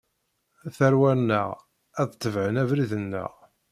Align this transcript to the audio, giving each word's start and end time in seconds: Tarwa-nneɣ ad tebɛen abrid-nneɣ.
Tarwa-nneɣ 0.75 1.49
ad 2.01 2.09
tebɛen 2.13 2.61
abrid-nneɣ. 2.61 3.31